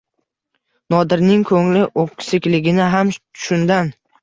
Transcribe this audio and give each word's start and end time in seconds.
Nodirning 0.93 1.43
ko‘ngli 1.51 1.85
o‘ksikligi 2.05 2.75
ham 2.97 3.15
shundan. 3.47 3.97